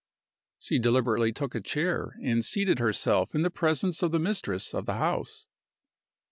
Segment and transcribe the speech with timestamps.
[0.57, 4.87] She deliberately took a chair and seated herself in the presence of the mistress of
[4.87, 5.45] the house.